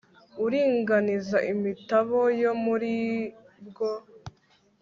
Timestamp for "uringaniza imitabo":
0.45-2.17